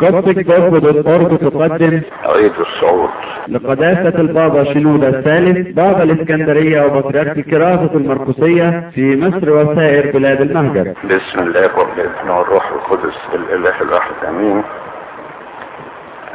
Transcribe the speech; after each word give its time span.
قصة 0.00 0.20
جسد 0.32 0.86
الأرض 0.86 1.38
تقدم 1.38 2.00
عيد 2.24 2.52
الصعود. 2.60 3.10
لقداسة 3.48 4.20
البابا 4.20 4.64
شنودة 4.64 5.08
الثالث 5.08 5.74
بابا 5.76 6.02
الإسكندرية 6.02 6.82
وبطريرك 6.82 7.40
كراسة 7.40 7.90
المرقسية 7.94 8.90
في 8.94 9.16
مصر 9.16 9.50
وسائر 9.50 10.12
بلاد 10.12 10.40
المهجر. 10.40 10.94
بسم 11.04 11.38
الله 11.38 11.78
والابن 11.78 12.30
والروح 12.30 12.70
القدس 12.72 13.18
الاله 13.34 13.82
الواحد 13.82 14.14
أمين. 14.28 14.62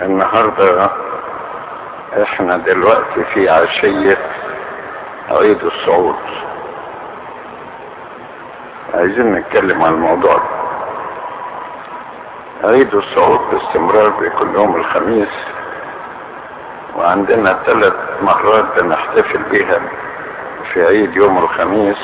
النهارده 0.01 0.89
إحنا 2.23 2.57
دلوقتي 2.57 3.23
في 3.33 3.49
عشية. 3.49 4.17
عيد 5.29 5.63
الصعود. 5.63 6.15
عايزين 8.93 9.31
نتكلم 9.31 9.81
عن 9.81 9.93
الموضوع 9.93 10.37
ده. 10.37 10.62
عيد 12.63 12.95
الصعود 12.95 13.39
باستمرار 13.51 14.09
بكل 14.09 14.55
يوم 14.55 14.75
الخميس. 14.75 15.45
وعندنا 16.95 17.59
ثلاث 17.65 17.93
مرات 18.21 18.65
بنحتفل 18.79 19.43
بيها 19.43 19.81
في 20.73 20.85
عيد 20.85 21.15
يوم 21.15 21.37
الخميس. 21.37 21.97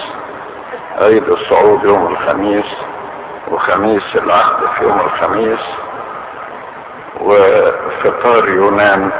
عيد 0.97 1.29
الصعود 1.29 1.83
يوم 1.83 2.07
الخميس 2.07 2.75
وخميس 3.47 4.15
العهد 4.15 4.67
في 4.77 4.83
يوم 4.83 4.99
الخميس. 4.99 5.59
وفطار 7.21 8.49
يونان 8.49 9.11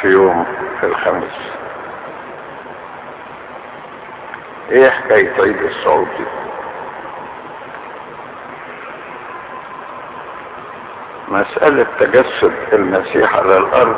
في 0.00 0.08
يوم 0.08 0.46
الخميس. 0.82 1.38
إيه 4.70 4.90
حكاية 4.90 5.32
عيد 5.40 5.62
الصعود 5.62 6.08
دي؟ 6.18 6.47
مسألة 11.30 11.86
تجسد 12.00 12.52
المسيح 12.72 13.36
على 13.36 13.56
الأرض 13.56 13.96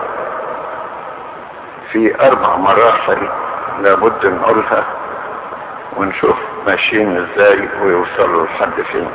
في 1.92 2.26
أربع 2.26 2.56
مراحل 2.56 3.28
لابد 3.80 4.26
نقولها 4.26 4.84
ونشوف 5.96 6.36
ماشيين 6.66 7.16
إزاي 7.16 7.68
ويوصلوا 7.82 8.46
لحد 8.46 8.82
فين. 8.92 9.10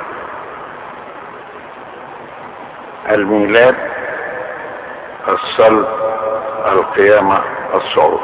الميلاد 3.09 3.75
الصلب 5.27 5.87
القيامة 6.71 7.41
الصعود. 7.73 8.19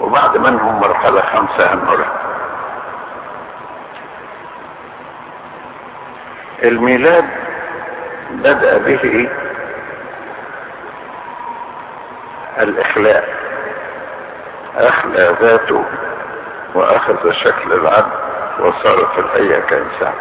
وبعد 0.00 0.36
منهم 0.38 0.80
مرحلة 0.80 1.20
خمسة 1.20 1.72
هنقولها. 1.74 2.13
الميلاد 6.68 7.24
بدأ 8.30 8.78
به 8.78 9.30
الإخلاء. 12.58 13.28
أخلى 14.76 15.36
ذاته 15.40 15.84
وأخذ 16.74 17.30
شكل 17.30 17.72
العبد 17.72 18.12
وصار 18.60 19.06
في 19.14 19.20
الحقيقة 19.20 19.60
كإنسان. 19.60 20.12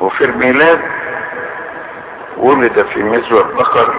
وفي 0.00 0.24
الميلاد 0.24 0.80
ولد 2.36 2.82
في 2.82 3.02
مزوى 3.02 3.40
البقر 3.40 3.94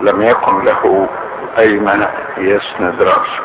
لم 0.00 0.22
يكن 0.22 0.64
له 0.64 1.08
أيمن 1.58 2.06
يسند 2.36 3.02
رأسه. 3.02 3.42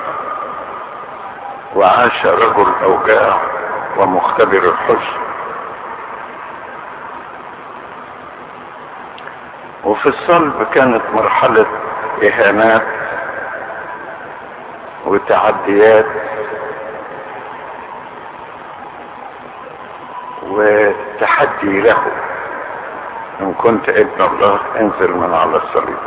وعاش 1.76 2.26
رجل 2.26 2.68
أوجاع 2.84 3.53
ومختبر 3.98 4.70
الحزن 4.70 5.24
وفي 9.84 10.10
الصلب 10.10 10.64
كانت 10.74 11.02
مرحلة 11.14 11.66
إهانات 12.24 12.84
وتعديات 15.06 16.06
وتحدي 20.44 21.82
له. 21.82 21.98
إن 23.42 23.54
كنت 23.54 23.90
ابن 23.90 24.22
الله 24.22 24.60
انزل 24.80 25.12
من 25.12 25.34
على 25.34 25.58
الصليب. 25.58 25.98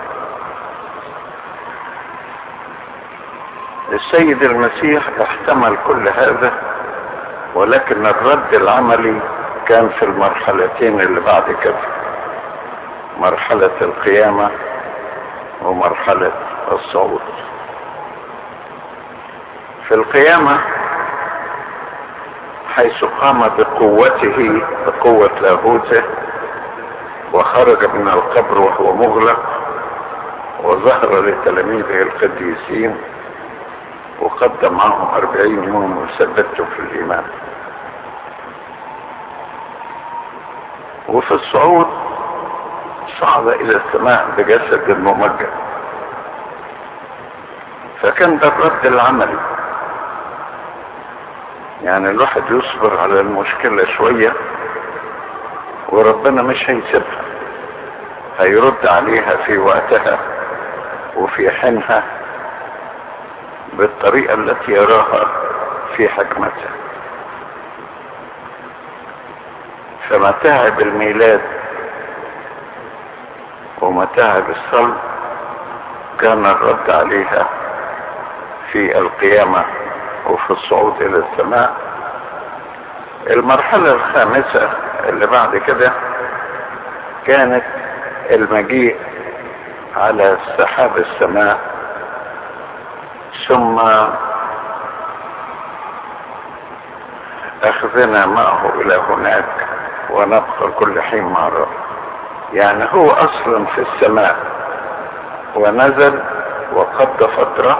السيد 3.93 4.43
المسيح 4.43 5.09
احتمل 5.21 5.77
كل 5.87 6.09
هذا 6.09 6.76
ولكن 7.57 8.07
الرد 8.07 8.55
العملي 8.55 9.21
كان 9.67 9.89
في 9.89 10.05
المرحلتين 10.05 11.01
اللي 11.01 11.21
بعد 11.21 11.53
كده. 11.63 11.79
مرحلة 13.19 13.71
القيامة 13.83 14.51
ومرحلة 15.63 16.33
الصعود. 16.73 17.21
في 19.89 19.95
القيامة 19.95 20.59
حيث 22.75 23.05
قام 23.05 23.41
بقوته 23.59 24.63
بقوة 24.87 25.31
لاهوته 25.41 26.03
وخرج 27.33 27.87
من 27.95 28.09
القبر 28.09 28.59
وهو 28.61 28.93
مغلق 28.97 29.39
وظهر 30.65 31.21
لتلاميذه 31.21 32.03
القديسين 32.03 32.97
وقدم 34.21 34.73
معهم 34.75 35.15
أربعين 35.15 35.65
يوم 35.65 35.99
وثبتوا 35.99 36.65
في 36.65 36.79
الإيمان. 36.79 37.25
وفي 41.09 41.35
الصعود 41.35 41.87
صعد 43.21 43.49
إلى 43.49 43.77
السماء 43.77 44.27
بجسد 44.39 44.91
ممجد. 44.91 45.51
فكان 48.03 48.39
ده 48.39 48.49
الرد 48.49 48.87
العملي. 48.87 49.39
يعني 51.83 52.11
الواحد 52.11 52.43
يصبر 52.51 52.99
على 53.01 53.21
المشكلة 53.21 53.85
شوية 53.85 54.33
وربنا 55.89 56.43
مش 56.43 56.71
هيسيبها. 56.71 57.23
هيرد 58.39 58.87
عليها 58.87 59.37
في 59.37 59.59
وقتها 59.59 60.19
وفي 61.17 61.51
حينها. 61.51 62.03
بالطريقة 63.77 64.35
التي 64.35 64.73
يراها 64.73 65.27
في 65.97 66.09
حكمته. 66.09 66.71
فمتاعب 70.11 70.81
الميلاد 70.81 71.41
ومتاعب 73.81 74.45
الصلب 74.51 74.97
كان 76.21 76.47
الرد 76.47 76.91
عليها 76.91 77.49
في 78.73 78.99
القيامة 78.99 79.65
وفي 80.27 80.51
الصعود 80.51 81.03
إلى 81.03 81.25
السماء. 81.33 81.75
المرحلة 83.31 83.93
الخامسة 83.93 84.71
اللي 85.09 85.27
بعد 85.27 85.57
كده 85.57 85.93
كانت 87.27 87.65
المجيء 88.31 88.97
على 89.97 90.39
سحاب 90.59 90.97
السماء 90.97 91.76
ثم 93.49 93.79
أخذنا 97.63 98.27
معه 98.27 98.73
إلى 98.81 98.95
هناك 99.09 99.45
ونبقى 100.11 100.71
كل 100.79 101.03
حين 101.03 101.37
الرب 101.37 101.69
يعني 102.53 102.85
هو 102.93 103.11
أصلا 103.11 103.65
في 103.65 103.81
السماء. 103.81 104.37
ونزل 105.57 106.23
وقضى 106.73 107.29
فترة 107.29 107.79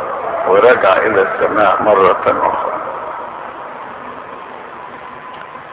ورجع 0.49 0.93
إلى 0.97 1.23
السماء 1.23 1.83
مرة 1.83 2.17
أخرى. 2.27 2.73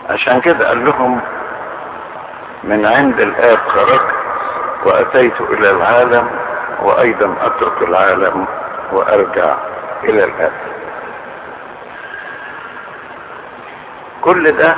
عشان 0.10 0.42
كده 0.42 0.68
قال 0.68 0.86
لهم 0.86 1.22
من 2.63 2.86
عند 2.86 3.19
الآب 3.19 3.57
خرجت 3.68 4.13
وأتيت 4.86 5.42
إلى 5.42 5.72
العالم 5.72 6.30
وأيضا 6.81 7.36
أترك 7.42 7.81
العالم 7.81 8.46
وأرجع 8.92 9.56
إلى 10.03 10.23
الآب 10.23 10.51
كل 14.21 14.51
ده 14.51 14.75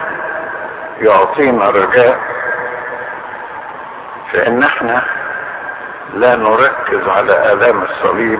يعطينا 1.02 1.70
رجاء 1.70 2.20
في 4.32 4.48
إن 4.48 4.64
إحنا 4.64 5.04
لا 6.14 6.36
نركز 6.36 7.08
على 7.08 7.54
آلام 7.54 7.82
الصليب 7.84 8.40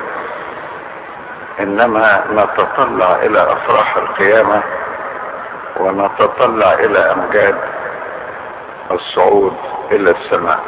إنما 1.60 2.24
نتطلع 2.32 3.16
إلى 3.16 3.52
أفراح 3.52 3.98
القيامة 3.98 4.64
ونتطلع 5.80 6.74
إلى 6.74 7.00
أمجاد 7.00 7.56
الصعود 8.92 9.58
إلى 9.92 10.12
السماء. 10.12 10.60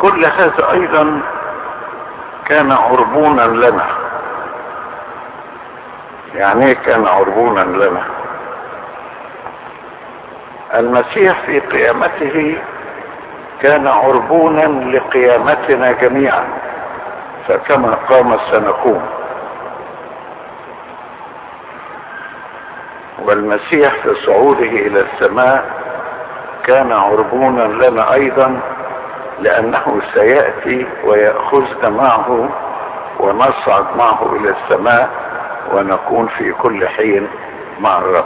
وكل 0.00 0.24
هذا 0.26 0.70
أيضا 0.72 1.20
كان 2.46 2.72
عربونا 2.72 3.42
لنا. 3.42 3.86
يعني 6.34 6.66
إيه 6.66 6.74
كان 6.74 7.06
عربونا 7.06 7.60
لنا؟ 7.60 8.02
المسيح 10.74 11.40
في 11.46 11.60
قيامته 11.60 12.58
كان 13.62 13.86
عربونا 13.86 14.62
لقيامتنا 14.96 15.92
جميعا 15.92 16.44
فكما 17.48 17.94
قام 18.08 18.38
سنقوم 18.50 19.02
والمسيح 23.18 23.94
في 24.02 24.14
صعوده 24.14 24.60
إلى 24.66 25.00
السماء 25.00 25.64
كان 26.64 26.92
عربونا 26.92 27.62
لنا 27.62 28.14
أيضا 28.14 28.60
لأنه 29.40 30.00
سيأتي 30.14 30.86
وياخذنا 31.04 31.88
معه 31.88 32.48
ونصعد 33.20 33.96
معه 33.96 34.36
إلى 34.36 34.50
السماء 34.50 35.10
ونكون 35.72 36.26
في 36.26 36.52
كل 36.52 36.88
حين 36.88 37.28
مع 37.80 37.98
الرب. 37.98 38.24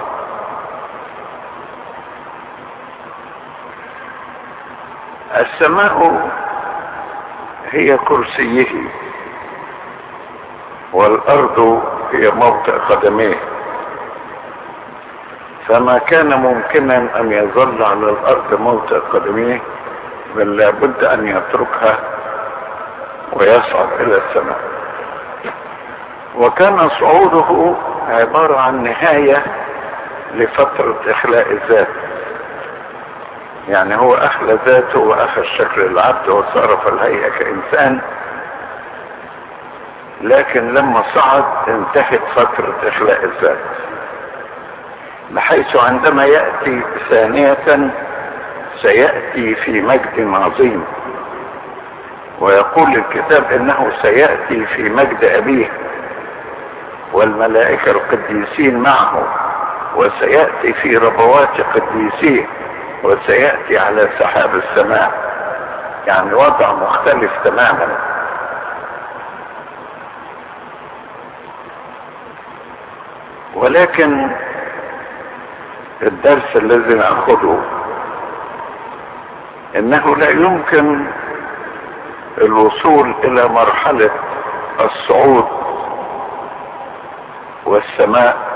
السماء 5.37 6.29
هي 7.71 7.97
كرسيه 7.97 8.67
والأرض 10.93 11.83
هي 12.13 12.31
موطئ 12.31 12.73
قدميه. 12.73 13.37
فما 15.67 15.99
كان 15.99 16.35
ممكنا 16.41 17.21
أن 17.21 17.33
يظل 17.33 17.83
على 17.83 18.11
الأرض 18.11 18.61
موطئ 18.61 18.99
قدميه 18.99 19.61
بل 20.35 20.57
لابد 20.57 21.05
أن 21.05 21.29
يتركها 21.29 21.99
ويصعد 23.33 23.89
إلى 24.01 24.17
السماء. 24.17 24.59
وكان 26.37 26.89
صعوده 26.89 27.75
عبارة 28.09 28.61
عن 28.61 28.83
نهاية 28.83 29.45
لفترة 30.35 30.97
إخلاء 31.07 31.53
الذات. 31.53 31.89
يعني 33.69 33.97
هو 33.97 34.15
أخلى 34.15 34.59
ذاته 34.67 34.99
وأخذ 34.99 35.43
شكل 35.43 35.81
العبد 35.81 36.29
وصار 36.29 36.77
في 36.77 36.89
الهيئة 36.89 37.29
كإنسان. 37.29 38.01
لكن 40.21 40.75
لما 40.75 41.03
صعد 41.15 41.45
انتهت 41.69 42.23
فترة 42.35 42.75
إخلاء 42.85 43.25
الذات. 43.25 43.59
بحيث 45.31 45.77
عندما 45.77 46.25
يأتي 46.25 46.83
ثانية 47.11 47.91
سيأتي 48.83 49.55
في 49.55 49.81
مجد 49.81 50.35
عظيم. 50.35 50.85
ويقول 52.41 52.95
الكتاب 52.97 53.53
إنه 53.53 53.93
سيأتي 54.03 54.67
في 54.67 54.83
مجد 54.83 55.25
أبيه 55.25 55.71
والملائكة 57.13 57.91
القديسين 57.91 58.79
معه 58.79 59.23
وسيأتي 59.97 60.73
في 60.73 60.97
ربوات 60.97 61.61
قديسيه 61.61 62.47
وسيأتي 63.03 63.79
على 63.79 64.09
سحاب 64.19 64.55
السماء. 64.55 65.13
يعني 66.07 66.35
وضع 66.35 66.73
مختلف 66.73 67.31
تماما. 67.45 67.99
ولكن 73.55 74.31
الدرس 76.03 76.57
الذي 76.57 76.95
نأخذه 76.95 77.63
إنه 79.77 80.17
لا 80.17 80.31
يمكن 80.31 81.07
الوصول 82.39 83.15
إلى 83.25 83.49
مرحلة 83.49 84.11
الصعود 84.81 85.47
والسماء 87.67 88.55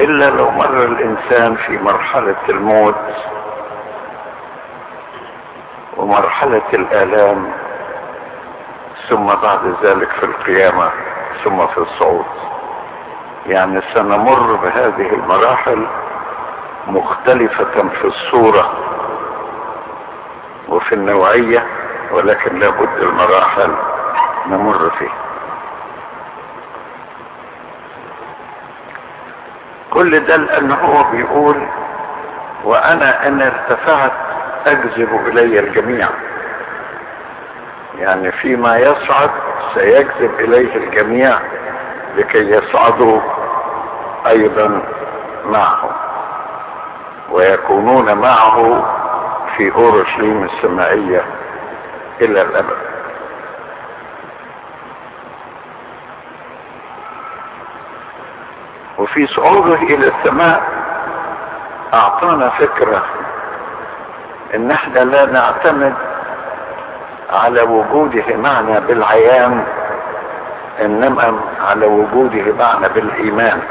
إلا 0.00 0.30
لو 0.30 0.50
مر 0.50 0.84
الإنسان 0.84 1.54
في 1.54 1.78
مرحلة 1.78 2.36
الموت 2.48 3.14
ومرحلة 5.96 6.62
الآلام 6.74 7.52
ثم 9.08 9.26
بعد 9.26 9.74
ذلك 9.82 10.08
في 10.10 10.26
القيامة 10.26 10.90
ثم 11.44 11.66
في 11.66 11.78
الصعود. 11.78 12.24
يعني 13.46 13.80
سنمر 13.94 14.56
بهذه 14.56 15.14
المراحل 15.14 15.86
مختلفة 16.86 17.88
في 17.88 18.04
الصورة. 18.04 18.72
وفي 20.82 20.94
النوعية 20.94 21.66
ولكن 22.12 22.58
لابد 22.58 23.02
المراحل 23.02 23.74
نمر 24.46 24.90
فيها. 24.98 25.22
كل 29.90 30.24
ده 30.24 30.36
لأنه 30.36 30.74
هو 30.74 31.10
بيقول 31.10 31.66
وأنا 32.64 33.26
إن 33.28 33.42
ارتفعت 33.42 34.12
أجذب 34.66 35.26
إلي 35.26 35.58
الجميع. 35.60 36.08
يعني 37.98 38.32
فيما 38.32 38.76
يصعد 38.78 39.30
سيجذب 39.74 40.40
إليه 40.40 40.76
الجميع 40.76 41.38
لكي 42.16 42.50
يصعدوا 42.50 43.20
أيضا 44.26 44.82
معه 45.46 45.90
ويكونون 47.30 48.14
معه 48.14 48.84
في 49.62 49.74
اورشليم 49.74 50.44
السمائية 50.44 51.24
إلى 52.20 52.42
الأبد. 52.42 52.76
وفي 58.98 59.26
صعوده 59.26 59.74
إلى 59.74 60.08
السماء 60.08 60.62
أعطانا 61.94 62.48
فكرة 62.48 63.04
إن 64.54 64.70
إحنا 64.70 64.98
لا 65.00 65.26
نعتمد 65.26 65.94
على 67.30 67.62
وجوده 67.62 68.36
معنا 68.36 68.78
بالعيان 68.78 69.64
إنما 70.84 71.40
على 71.68 71.86
وجوده 71.86 72.52
معنا 72.58 72.88
بالإيمان. 72.88 73.62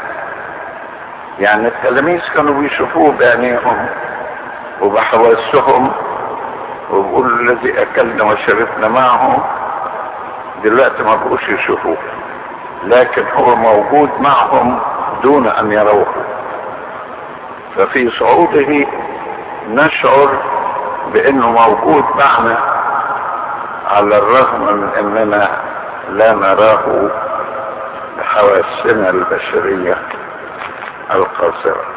يعني 1.40 1.68
التلاميذ 1.68 2.22
كانوا 2.36 2.62
بيشوفوه 2.62 3.12
بعينيهم 3.20 3.88
وبحواسهم 4.82 5.92
وبيقولوا 6.92 7.38
الذي 7.38 7.82
أكلنا 7.82 8.24
وشربنا 8.24 8.88
معه 8.88 9.44
دلوقتي 10.64 11.04
ما 11.04 11.16
بقوش 11.16 11.50
يشوفوه. 11.50 11.98
لكن 12.84 13.24
هو 13.36 13.56
موجود 13.56 14.10
معهم 14.20 14.80
دون 15.24 15.48
أن 15.48 15.72
يروه 15.72 16.06
ففي 17.76 18.10
صعوده 18.10 18.86
نشعر 19.70 20.38
بأنه 21.14 21.52
موجود 21.52 22.04
معنا 22.16 22.58
على 23.88 24.18
الرغم 24.18 24.62
من 24.62 24.90
أننا 25.00 25.50
لا 26.10 26.34
نراه 26.34 27.10
بحواسنا 28.18 29.10
البشرية 29.10 29.98
القاصرة. 31.14 31.91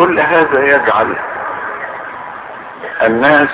كل 0.00 0.20
هذا 0.20 0.64
يجعل 0.64 1.16
الناس 3.02 3.48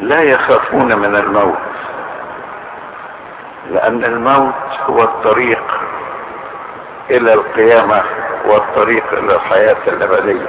لا 0.00 0.20
يخافون 0.22 0.98
من 0.98 1.16
الموت 1.16 1.58
لأن 3.70 4.04
الموت 4.04 4.54
هو 4.90 5.02
الطريق 5.02 5.80
إلى 7.10 7.32
القيامة 7.34 8.02
والطريق 8.44 9.04
إلى 9.12 9.34
الحياة 9.34 9.76
الأبدية. 9.86 10.46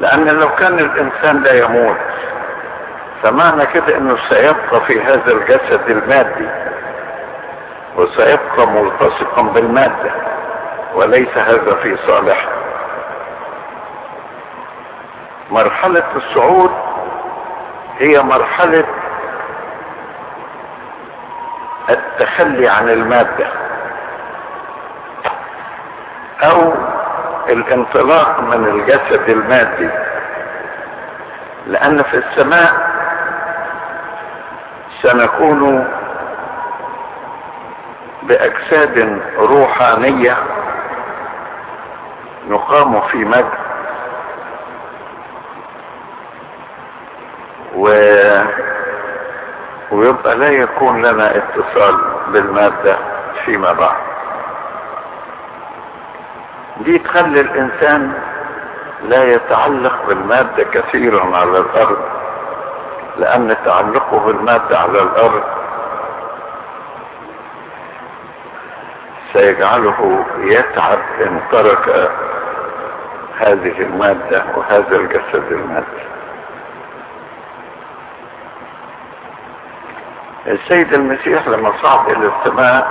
لأن 0.00 0.24
لو 0.24 0.48
كان 0.48 0.78
الإنسان 0.78 1.42
لا 1.42 1.52
يموت 1.64 1.96
فمعنى 3.22 3.66
كده 3.66 3.96
أنه 3.96 4.16
سيبقى 4.28 4.80
في 4.86 5.00
هذا 5.02 5.32
الجسد 5.32 5.90
المادي 5.90 6.48
وسيبقى 7.96 8.66
ملتصقا 8.66 9.42
بالمادة. 9.42 10.33
وليس 10.94 11.38
هذا 11.38 11.74
في 11.82 11.96
صالحه 12.06 12.48
مرحلة 15.50 16.04
الصعود 16.16 16.70
هي 17.98 18.22
مرحلة 18.22 18.84
التخلي 21.90 22.68
عن 22.68 22.88
المادة 22.88 23.46
أو 26.42 26.72
الانطلاق 27.48 28.40
من 28.40 28.64
الجسد 28.66 29.28
المادي 29.28 29.90
لأن 31.66 32.02
في 32.02 32.16
السماء 32.16 32.72
سنكون 35.02 35.88
بأجساد 38.22 39.20
روحانية 39.38 40.36
نقام 42.48 43.00
في 43.00 43.24
مجد. 43.24 43.50
و... 47.76 47.88
ويبقى 49.92 50.36
لا 50.36 50.48
يكون 50.50 51.02
لنا 51.06 51.36
اتصال 51.36 51.98
بالمادة 52.28 52.96
فيما 53.44 53.72
بعد. 53.72 53.96
دي 56.80 56.98
تخلي 56.98 57.40
الإنسان 57.40 58.12
لا 59.02 59.24
يتعلق 59.24 60.06
بالمادة 60.08 60.64
كثيرا 60.64 61.36
على 61.36 61.58
الأرض 61.58 61.98
لأن 63.18 63.56
تعلقه 63.64 64.18
بالمادة 64.18 64.78
على 64.78 65.02
الأرض 65.02 65.42
سيجعله 69.32 70.24
يتعب 70.38 70.98
إن 71.20 71.40
ترك 71.52 72.10
هذه 73.44 73.82
المادة 73.82 74.44
وهذا 74.56 74.96
الجسد 74.96 75.52
المادي. 75.52 76.04
السيد 80.46 80.92
المسيح 80.92 81.48
لما 81.48 81.72
صعد 81.82 82.10
إلى 82.10 82.30
السماء 82.38 82.86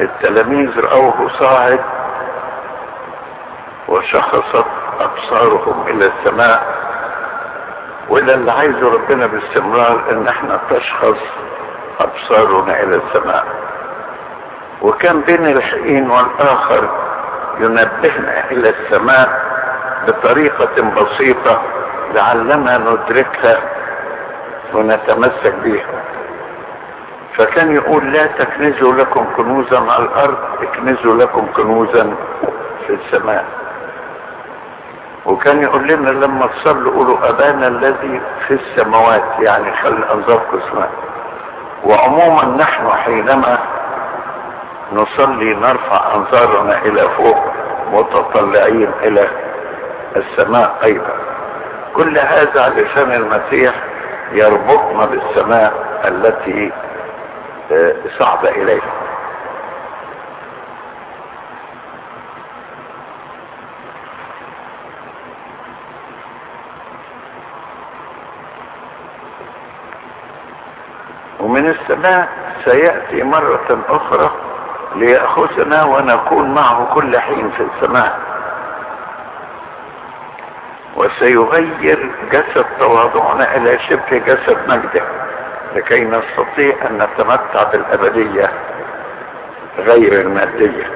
التلاميذ 0.00 0.80
رأوه 0.80 1.28
صاعد 1.28 1.80
وشخصت 3.88 4.66
أبصارهم 5.00 5.86
إلى 5.88 6.06
السماء. 6.06 6.62
وده 8.08 8.34
اللي 8.34 8.52
عايزه 8.52 8.92
ربنا 8.92 9.26
باستمرار 9.26 10.10
إن 10.10 10.28
إحنا 10.28 10.60
تشخص 10.70 11.18
أبصارنا 12.00 12.82
إلى 12.82 12.96
السماء. 12.96 13.44
وكان 14.82 15.20
بين 15.20 15.46
الحين 15.46 16.10
والآخر 16.10 16.88
ينبهنا 17.60 18.50
إلى 18.50 18.68
السماء 18.68 19.47
بطريقة 20.06 20.82
بسيطة 20.82 21.62
لعلنا 22.14 22.78
ندركها 22.78 23.60
ونتمسك 24.74 25.54
بها 25.64 25.86
فكان 27.36 27.72
يقول 27.74 28.12
لا 28.12 28.26
تكنزوا 28.26 28.92
لكم 28.92 29.26
كنوزا 29.36 29.78
على 29.78 30.04
الأرض 30.04 30.36
اكنزوا 30.62 31.14
لكم 31.14 31.46
كنوزا 31.56 32.14
في 32.86 32.92
السماء. 32.94 33.44
وكان 35.26 35.62
يقول 35.62 35.88
لنا 35.88 36.10
لما 36.10 36.46
تصلوا 36.46 36.92
قولوا 36.92 37.28
أبانا 37.28 37.66
الذي 37.68 38.20
في 38.46 38.54
السماوات 38.54 39.22
يعني 39.38 39.72
خلي 39.76 40.12
انظاركم 40.14 40.58
اسماء 40.58 40.90
وعموما 41.84 42.44
نحن 42.44 42.88
حينما 42.90 43.58
نصلي 44.92 45.54
نرفع 45.54 46.14
أنظارنا 46.14 46.78
إلى 46.82 47.08
فوق 47.16 47.38
متطلعين 47.92 48.90
إلى 49.02 49.28
السماء 50.16 50.76
أيضا. 50.84 51.14
كل 51.94 52.18
هذا 52.18 52.62
علشان 52.62 53.12
المسيح 53.12 53.74
يربطنا 54.32 55.06
بالسماء 55.06 55.72
التي 56.04 56.72
صعد 58.18 58.46
إليها. 58.46 58.92
ومن 71.40 71.66
السماء 71.66 72.28
سيأتي 72.64 73.22
مرة 73.22 73.78
أخرى 73.88 74.30
ليأخذنا 74.94 75.84
ونكون 75.84 76.54
معه 76.54 76.94
كل 76.94 77.18
حين 77.18 77.50
في 77.50 77.62
السماء. 77.62 78.27
وسيغير 80.98 82.10
جسد 82.32 82.66
تواضعنا 82.78 83.56
إلى 83.56 83.78
شبه 83.78 84.18
جسد 84.18 84.58
مجده 84.68 85.02
لكي 85.74 86.04
نستطيع 86.04 86.74
أن 86.90 86.98
نتمتع 86.98 87.62
بالأبدية 87.62 88.50
غير 89.78 90.20
المادية. 90.20 90.90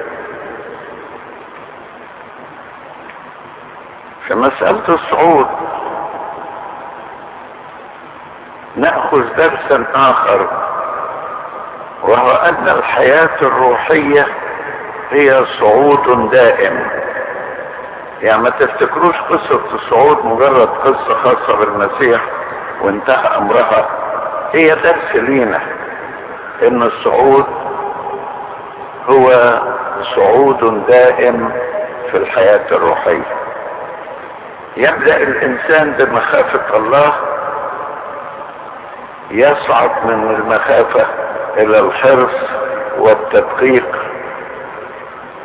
في 4.27 4.35
مسألة 4.35 4.83
الصعود 4.89 5.47
نأخذ 8.75 9.35
درسا 9.37 9.85
آخر 9.95 10.47
وهو 12.03 12.31
أن 12.31 12.69
الحياة 12.69 13.37
الروحية 13.41 14.27
هي 15.11 15.45
صعود 15.59 16.29
دائم. 16.31 17.02
يعني 18.23 18.41
ما 18.41 18.49
تفتكروش 18.49 19.15
قصة 19.29 19.61
الصعود 19.73 20.25
مجرد 20.25 20.67
قصة 20.67 21.13
خاصة 21.23 21.55
بالمسيح 21.59 22.21
وانتهى 22.81 23.37
أمرها؟ 23.37 23.87
هي 24.53 24.75
درس 24.75 25.15
لينا 25.15 25.59
إن 26.67 26.83
الصعود 26.83 27.45
هو 29.09 29.59
صعود 30.15 30.85
دائم 30.87 31.51
في 32.11 32.17
الحياة 32.17 32.65
الروحية. 32.71 33.25
يبدأ 34.77 35.17
الإنسان 35.17 35.91
بمخافة 35.91 36.77
الله 36.77 37.13
يصعد 39.31 39.91
من 40.05 40.35
المخافة 40.35 41.05
إلى 41.57 41.79
الحرص 41.79 42.35
والتدقيق 42.97 43.95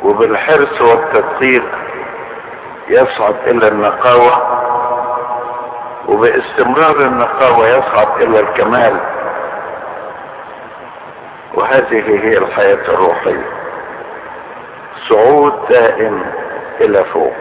وبالحرص 0.03 0.81
والتدقيق 0.81 1.63
يصعد 2.89 3.35
إلى 3.47 3.67
النقاوة 3.67 4.59
وباستمرار 6.07 7.01
النقاوة 7.01 7.67
يصعد 7.67 8.21
إلى 8.21 8.39
الكمال. 8.39 8.99
وهذه 11.53 12.25
هي 12.25 12.37
الحياة 12.37 12.93
الروحية. 12.93 13.45
صعود 15.09 15.53
دائم 15.69 16.25
إلى 16.81 17.03
فوق. 17.03 17.33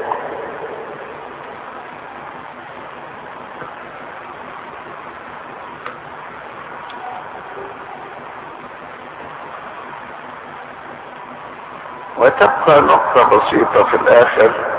وتبقى 12.19 12.81
نقطة 12.81 13.37
بسيطة 13.37 13.85
في 13.85 13.97
الآخر. 13.97 14.78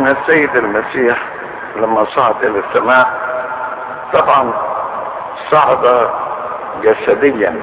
أن 0.00 0.06
السيد 0.06 0.56
المسيح 0.56 1.18
لما 1.76 2.04
صعد 2.04 2.44
إلى 2.44 2.58
السماء 2.58 3.06
طبعا 4.12 4.52
صعد 5.50 6.10
جسديا 6.82 7.60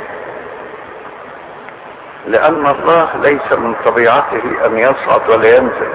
لأن 2.27 2.67
الله 2.67 3.09
ليس 3.21 3.51
من 3.51 3.75
طبيعته 3.85 4.65
أن 4.65 4.77
يصعد 4.77 5.29
ولا 5.29 5.57
ينزل. 5.57 5.93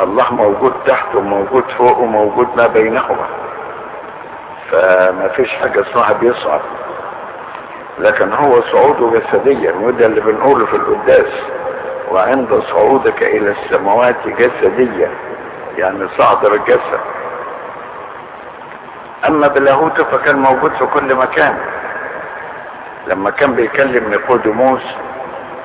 الله 0.00 0.34
موجود 0.34 0.72
تحت 0.86 1.14
وموجود 1.14 1.64
فوق 1.78 1.98
وموجود 1.98 2.48
ما 2.56 2.66
بينهما. 2.66 3.26
فما 4.70 5.28
فيش 5.28 5.54
حاجة 5.54 5.80
اسمها 5.80 6.12
بيصعد. 6.12 6.60
لكن 7.98 8.32
هو 8.32 8.60
صعوده 8.60 9.18
جسديا 9.18 9.72
وده 9.72 10.06
اللي 10.06 10.20
بنقوله 10.20 10.66
في 10.66 10.76
القداس. 10.76 11.32
وعند 12.14 12.62
صعودك 12.70 13.22
إلى 13.22 13.50
السماوات 13.50 14.28
جسديا 14.28 15.10
يعني 15.76 16.08
صعد 16.18 16.44
الجسد. 16.44 17.00
أما 19.28 19.48
بلاهوته 19.48 20.04
فكان 20.04 20.36
موجود 20.36 20.72
في 20.72 20.86
كل 20.86 21.14
مكان. 21.14 21.58
لما 23.06 23.30
كان 23.30 23.54
بيكلم 23.54 24.10
نيقوديموس 24.10 24.82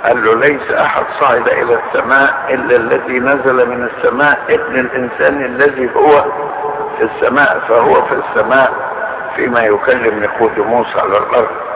قال 0.04 0.26
له 0.26 0.36
ليس 0.36 0.72
أحد 0.72 1.04
صعد 1.20 1.48
إلى 1.48 1.80
السماء 1.80 2.46
إلا 2.50 2.76
الذي 2.76 3.20
نزل 3.20 3.70
من 3.70 3.90
السماء 3.90 4.40
ابن 4.50 4.80
الإنسان 4.80 5.46
الذي 5.46 5.90
هو 5.96 6.26
في 6.98 7.04
السماء 7.04 7.60
فهو 7.68 8.02
في 8.06 8.14
السماء 8.14 8.74
فيما 9.36 9.64
يكلم 9.64 10.20
نيقوديموس 10.20 10.98
على 10.98 11.18
الأرض. 11.18 11.69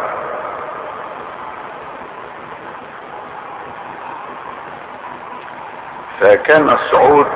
فكان 6.23 6.69
الصعود 6.69 7.27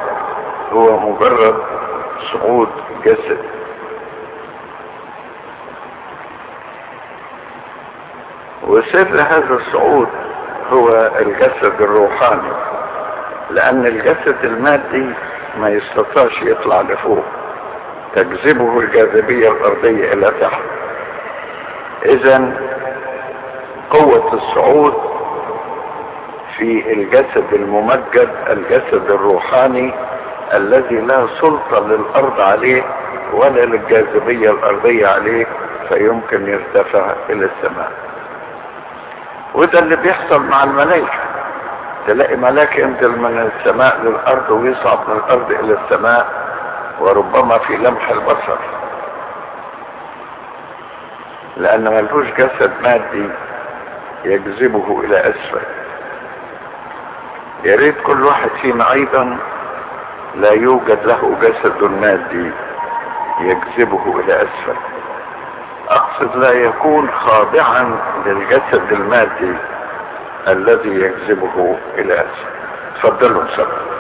هو 0.71 0.99
مجرد 0.99 1.55
صعود 2.31 2.69
جسد. 3.05 3.37
وسر 8.67 9.21
هذا 9.21 9.53
الصعود 9.53 10.07
هو 10.71 11.11
الجسد 11.19 11.81
الروحاني 11.81 12.51
لأن 13.49 13.85
الجسد 13.85 14.37
المادي 14.43 15.13
ما 15.59 15.69
يستطيعش 15.69 16.41
يطلع 16.41 16.81
لفوق 16.81 17.23
تجذبه 18.15 18.79
الجاذبية 18.79 19.51
الأرضية 19.51 20.13
إلى 20.13 20.31
تحت. 20.41 20.61
اذا 22.05 22.53
قوة 23.89 24.33
الصعود 24.33 25.06
في 26.57 26.93
الجسد 26.93 27.53
الممجد 27.53 28.29
الجسد 28.49 29.11
الروحاني 29.11 29.93
الذي 30.53 30.95
لا 30.95 31.27
سلطة 31.41 31.87
للأرض 31.87 32.41
عليه 32.41 32.83
ولا 33.33 33.65
للجاذبية 33.65 34.51
الأرضية 34.51 35.07
عليه 35.07 35.47
فيمكن 35.89 36.47
يرتفع 36.47 37.13
إلى 37.29 37.45
السماء. 37.45 37.91
وده 39.53 39.79
اللي 39.79 39.95
بيحصل 39.95 40.41
مع 40.43 40.63
الملائكة. 40.63 41.19
تلاقي 42.07 42.35
ملاك 42.35 42.77
ينزل 42.77 43.19
من 43.19 43.51
السماء 43.55 43.99
للأرض 44.03 44.51
ويصعد 44.51 44.99
من 45.09 45.15
الأرض 45.15 45.51
إلى 45.51 45.77
السماء 45.83 46.27
وربما 46.99 47.57
في 47.57 47.77
لمح 47.77 48.09
البصر. 48.09 48.57
لأن 51.57 51.83
ملهوش 51.83 52.27
جسد 52.37 52.71
مادي 52.83 53.29
يجذبه 54.25 55.01
إلى 55.03 55.19
أسفل. 55.19 55.76
يا 57.63 57.75
ريت 57.75 58.01
كل 58.01 58.25
واحد 58.25 58.49
فينا 58.61 58.91
أيضا 58.91 59.37
لا 60.35 60.51
يوجد 60.51 60.99
له 61.05 61.37
جسد 61.41 61.83
مادي 61.83 62.51
يجذبه 63.41 64.19
إلى 64.19 64.35
أسفل. 64.35 64.77
أقصد 65.89 66.35
لا 66.35 66.51
يكون 66.51 67.09
خاضعا 67.11 67.99
للجسد 68.25 68.91
المادي 68.91 69.53
الذي 70.47 70.89
يجذبه 70.89 71.77
إلى 71.97 72.13
أسفل. 72.13 72.49
تفضلوا 72.95 73.43
سبب. 73.55 73.96